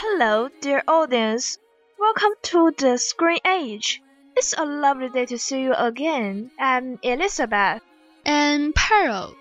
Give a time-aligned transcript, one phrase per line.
[0.00, 1.58] Hello, dear audience.
[1.98, 4.00] Welcome to the Screen Age.
[4.36, 6.52] It's a lovely day to see you again.
[6.56, 7.82] I'm Elizabeth.
[8.24, 9.34] And Pearl.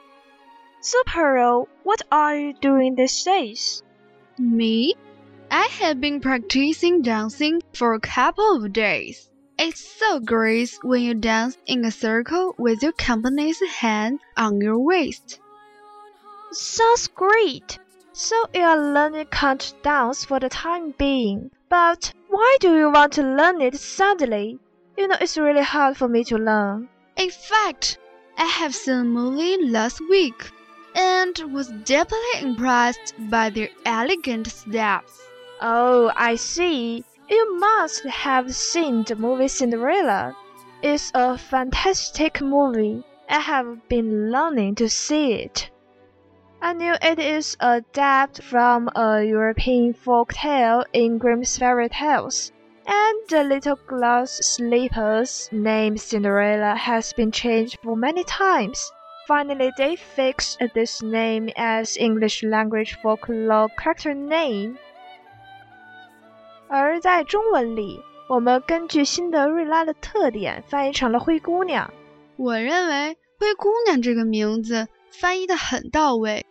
[0.82, 3.84] So, Pearl, what are you doing these days?
[4.40, 4.96] Me?
[5.52, 9.30] I have been practicing dancing for a couple of days.
[9.60, 14.80] It's so great when you dance in a circle with your company's hand on your
[14.80, 15.40] waist.
[16.52, 17.78] Sounds great.
[18.20, 21.52] So you are learning count dance for the time being.
[21.70, 24.58] But why do you want to learn it suddenly?
[24.98, 26.90] You know it's really hard for me to learn.
[27.16, 28.00] In fact,
[28.36, 30.50] I have seen a movie last week
[30.96, 35.22] and was deeply impressed by their elegant steps.
[35.62, 37.04] Oh, I see.
[37.30, 40.36] You must have seen the movie Cinderella.
[40.82, 43.04] It's a fantastic movie.
[43.30, 45.70] I have been longing to see it.
[46.61, 52.53] I knew it is adapted from a European folk tale in Grimm's fairy tales,
[52.87, 58.93] and the little glass sleeper's name Cinderella has been changed for many times.
[59.27, 64.77] Finally, they fixed this name as English language folklore character name.
[66.69, 71.93] 而在中文里，我们根据辛德瑞拉的特点翻译成了灰姑娘。
[72.37, 76.47] 我认为“灰姑娘”这个名字 翻译的很到位。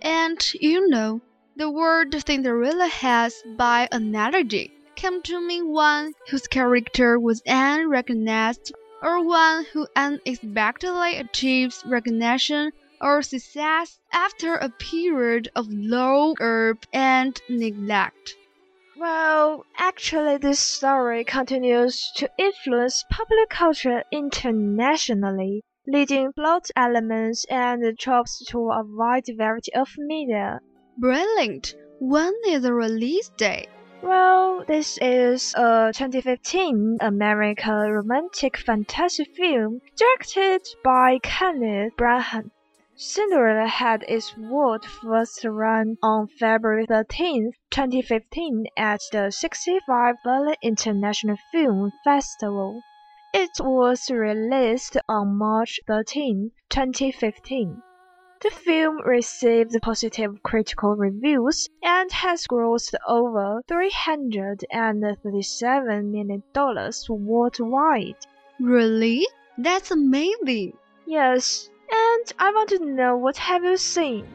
[0.00, 1.20] And you know,
[1.56, 8.72] the word Cinderella has, by analogy, come to mean one whose character was unrecognized
[9.02, 17.40] or one who unexpectedly achieves recognition or success after a period of low ebb and
[17.48, 18.36] neglect.
[18.96, 28.43] Well, actually, this story continues to influence popular culture internationally, leading plot elements and tropes
[28.45, 30.59] to a wide variety of media.
[30.97, 31.75] Brilliant!
[31.99, 33.69] When is the release date?
[34.03, 42.51] Well, this is a 2015 American romantic fantasy film directed by Kenneth Branagh.
[42.95, 51.37] Cinderella had its world first run on February 13, 2015 at the 65 Berlin International
[51.51, 52.81] Film Festival.
[53.33, 57.83] It was released on March 13, 2015.
[58.41, 66.43] The film received positive critical reviews and has grossed over $337 million
[67.09, 68.15] worldwide.
[68.59, 69.27] Really?
[69.57, 70.77] That's amazing.
[71.05, 74.27] Yes, and I want to know what have you seen?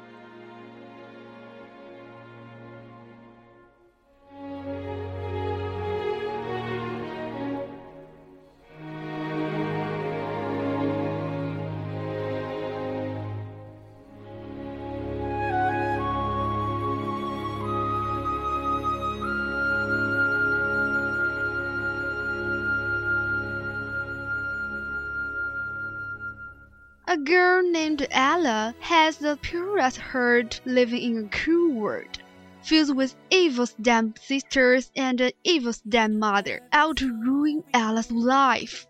[27.12, 32.22] A girl named Ella has the purest heart living in a cruel world,
[32.62, 38.86] filled with evil stepsisters and an evil stepmother out to ruin Ella's life.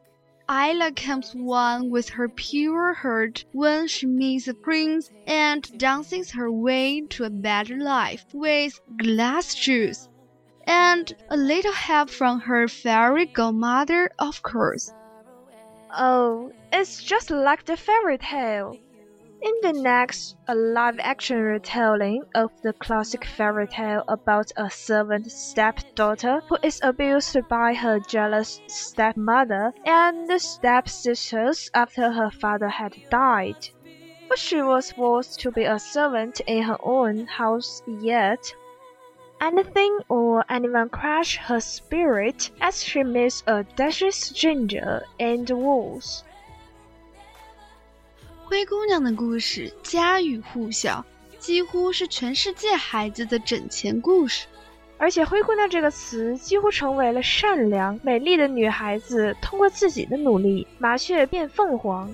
[0.48, 6.48] Ella comes one with her pure heart when she meets a prince and dances her
[6.48, 10.08] way to a better life with glass shoes.
[10.64, 14.92] And a little help from her fairy godmother, of course.
[15.94, 18.76] Oh, it's just like the fairy tale.
[19.42, 25.30] In the next, a live action retelling of the classic fairy tale about a servant
[25.30, 32.96] stepdaughter who is abused by her jealous stepmother and the stepsisters after her father had
[33.10, 33.68] died.
[34.28, 38.54] But she was forced to be a servant in her own house yet
[39.42, 46.22] anything or anyone crush her spirit as she meets a dashy stranger in the walls.
[48.44, 51.04] 灰姑娘的故事家喻户晓，
[51.38, 54.46] 几乎是全世界孩子的枕前故事。
[54.98, 62.08] 而且“灰姑娘”这个词几乎成为了善良、美丽的女孩子通过自己的努力，麻雀变凤凰。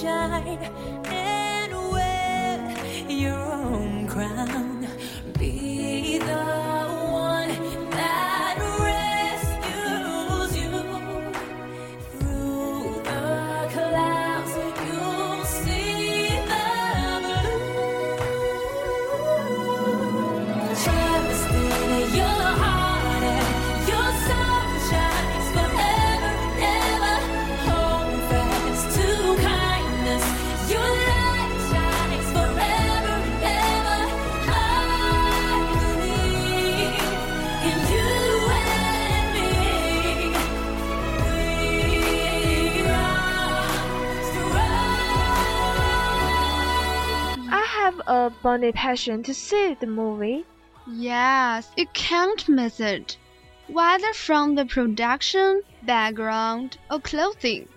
[0.00, 0.99] shine
[48.42, 50.44] a passion to see the movie.
[50.86, 53.18] Yes, you can't miss it.
[53.66, 57.68] Whether from the production, background, or clothing,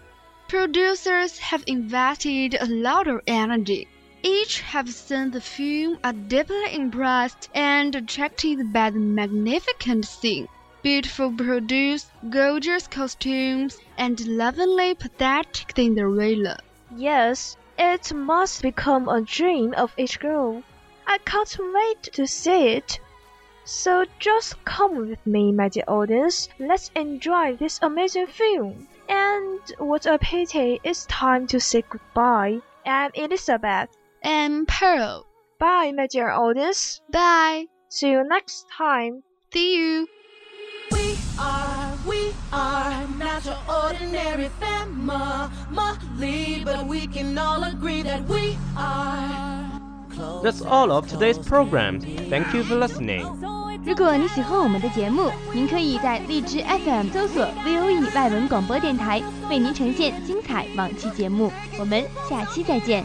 [0.48, 3.88] producers have invested a lot of energy.
[4.24, 10.48] Each have seen the film are deeply impressed and attracted by the magnificent scene,
[10.82, 16.58] beautiful produce, gorgeous costumes, and lovingly pathetic Cinderella.
[16.96, 20.64] Yes, it must become a dream of each girl.
[21.08, 23.00] I can't wait to see it.
[23.66, 26.50] So just come with me, my dear audience.
[26.60, 28.88] Let's enjoy this amazing film.
[29.08, 32.60] And what a pity it's time to say goodbye.
[32.86, 33.90] I'm Elizabeth.
[34.22, 35.26] And Pearl.
[35.60, 37.02] Bye, my dear audience.
[37.12, 37.68] Bye.
[37.90, 39.24] See you next time.
[39.54, 40.08] See you.
[40.92, 43.08] We are, we are
[43.46, 49.70] not your ordinary family, but we can all agree that we are.
[50.44, 52.00] That's all of today's program.
[52.30, 53.26] Thank you for listening.
[53.86, 61.52] 如果你喜欢我们的节目，您可以在荔枝 FM 搜索 VOE 外文广播电台，为您呈现精彩往期节目。
[61.78, 63.04] 我们下期再见。